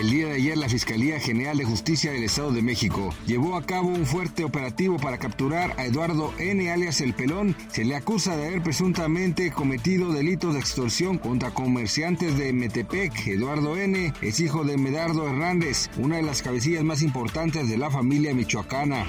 El 0.00 0.08
día 0.08 0.28
de 0.28 0.32
ayer 0.36 0.56
la 0.56 0.70
Fiscalía 0.70 1.20
General 1.20 1.58
de 1.58 1.66
Justicia 1.66 2.10
del 2.10 2.24
Estado 2.24 2.52
de 2.52 2.62
México 2.62 3.12
llevó 3.26 3.54
a 3.54 3.66
cabo 3.66 3.88
un 3.88 4.06
fuerte 4.06 4.44
operativo 4.44 4.96
para 4.96 5.18
capturar 5.18 5.74
a 5.76 5.84
Eduardo 5.84 6.32
N. 6.38 6.70
alias 6.70 7.02
El 7.02 7.12
Pelón. 7.12 7.54
Se 7.70 7.84
le 7.84 7.94
acusa 7.94 8.34
de 8.34 8.46
haber 8.46 8.62
presuntamente 8.62 9.52
cometido 9.52 10.10
delitos 10.10 10.54
de 10.54 10.60
extorsión 10.60 11.18
contra 11.18 11.50
comerciantes 11.50 12.38
de 12.38 12.54
Metepec. 12.54 13.26
Eduardo 13.26 13.76
N. 13.76 14.14
es 14.22 14.40
hijo 14.40 14.64
de 14.64 14.78
Medardo 14.78 15.28
Hernández, 15.28 15.90
una 15.98 16.16
de 16.16 16.22
las 16.22 16.40
cabecillas 16.40 16.82
más 16.82 17.02
importantes 17.02 17.68
de 17.68 17.76
la 17.76 17.90
familia 17.90 18.32
michoacana. 18.32 19.04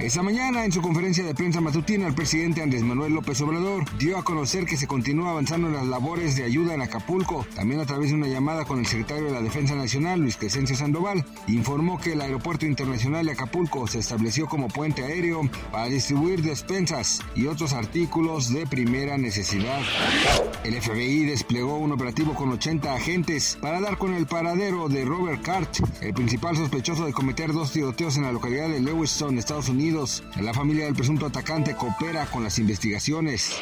Esa 0.00 0.22
mañana, 0.22 0.64
en 0.64 0.72
su 0.72 0.80
conferencia 0.80 1.22
de 1.22 1.34
prensa 1.34 1.60
matutina, 1.60 2.06
el 2.06 2.14
presidente 2.14 2.62
Andrés 2.62 2.82
Manuel 2.82 3.12
López 3.12 3.38
Obrador 3.42 3.84
dio 3.98 4.16
a 4.16 4.24
conocer 4.24 4.64
que 4.64 4.78
se 4.78 4.86
continúa 4.86 5.32
avanzando 5.32 5.68
en 5.68 5.74
las 5.74 5.86
labores 5.86 6.34
de 6.34 6.44
ayuda 6.44 6.72
en 6.72 6.80
Acapulco, 6.80 7.46
también 7.54 7.80
a 7.80 7.84
través 7.84 8.08
de 8.08 8.14
una 8.14 8.26
llamada 8.26 8.64
con 8.64 8.78
el 8.78 8.86
secretario 8.86 9.26
de 9.26 9.32
la 9.32 9.42
Defensa 9.42 9.81
Nacional, 9.82 10.20
Luis 10.20 10.36
Crescencio 10.36 10.76
Sandoval, 10.76 11.24
informó 11.48 11.98
que 11.98 12.12
el 12.12 12.20
Aeropuerto 12.20 12.66
Internacional 12.66 13.26
de 13.26 13.32
Acapulco 13.32 13.86
se 13.88 13.98
estableció 13.98 14.46
como 14.46 14.68
puente 14.68 15.04
aéreo 15.04 15.42
para 15.72 15.86
distribuir 15.86 16.40
despensas 16.42 17.20
y 17.34 17.46
otros 17.46 17.72
artículos 17.72 18.52
de 18.52 18.66
primera 18.66 19.18
necesidad. 19.18 19.80
El 20.62 20.80
FBI 20.80 21.24
desplegó 21.24 21.78
un 21.78 21.90
operativo 21.90 22.34
con 22.34 22.52
80 22.52 22.94
agentes 22.94 23.58
para 23.60 23.80
dar 23.80 23.98
con 23.98 24.14
el 24.14 24.26
paradero 24.26 24.88
de 24.88 25.04
Robert 25.04 25.42
Cart, 25.42 25.76
el 26.00 26.14
principal 26.14 26.56
sospechoso 26.56 27.04
de 27.04 27.12
cometer 27.12 27.52
dos 27.52 27.72
tiroteos 27.72 28.16
en 28.16 28.22
la 28.22 28.32
localidad 28.32 28.68
de 28.68 28.78
Lewiston, 28.78 29.38
Estados 29.38 29.68
Unidos. 29.68 30.22
La 30.40 30.54
familia 30.54 30.84
del 30.84 30.94
presunto 30.94 31.26
atacante 31.26 31.74
coopera 31.74 32.26
con 32.26 32.44
las 32.44 32.58
investigaciones. 32.60 33.56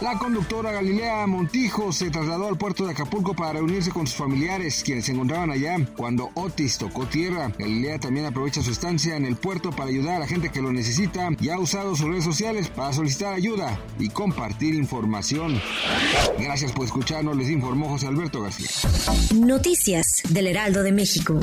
La 0.00 0.18
conductora 0.18 0.72
Galilea 0.72 1.26
Montijo 1.26 1.92
se 1.92 2.10
trasladó 2.10 2.48
al 2.48 2.58
puerto 2.58 2.84
de 2.84 2.92
Acapulco 2.92 3.34
para 3.34 3.54
reunirse 3.54 3.90
con 3.90 4.06
sus 4.06 4.16
familiares, 4.16 4.82
quienes 4.82 5.04
se 5.04 5.12
encontraban 5.20 5.50
allá 5.50 5.76
cuando 5.98 6.30
Otis 6.32 6.78
tocó 6.78 7.04
tierra. 7.04 7.52
Galilea 7.58 7.98
también 7.98 8.24
aprovecha 8.24 8.62
su 8.62 8.70
estancia 8.70 9.16
en 9.16 9.26
el 9.26 9.36
puerto 9.36 9.70
para 9.70 9.90
ayudar 9.90 10.16
a 10.16 10.18
la 10.20 10.26
gente 10.26 10.48
que 10.48 10.62
lo 10.62 10.72
necesita 10.72 11.28
y 11.38 11.50
ha 11.50 11.58
usado 11.58 11.94
sus 11.94 12.08
redes 12.08 12.24
sociales 12.24 12.68
para 12.68 12.94
solicitar 12.94 13.34
ayuda 13.34 13.78
y 13.98 14.08
compartir 14.08 14.74
información. 14.74 15.60
Gracias 16.38 16.72
por 16.72 16.86
escucharnos, 16.86 17.36
les 17.36 17.50
informó 17.50 17.90
José 17.90 18.06
Alberto 18.06 18.40
García. 18.40 18.68
Noticias 19.34 20.22
del 20.30 20.46
Heraldo 20.46 20.82
de 20.82 20.92
México. 20.92 21.38